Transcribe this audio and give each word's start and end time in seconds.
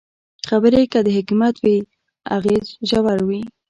خبرې 0.49 0.83
که 0.91 0.99
د 1.05 1.07
حکمت 1.17 1.55
وي، 1.63 1.77
اغېز 2.37 2.65
ژور 2.89 3.19
وي 3.27 3.41